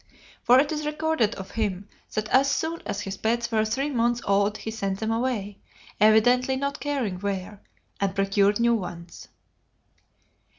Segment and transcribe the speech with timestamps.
[0.41, 4.19] For it is recorded of him that as soon as his pets were three months
[4.25, 5.59] old he sent them away,
[5.99, 7.61] evidently not caring where,
[7.99, 9.27] and procured new ones.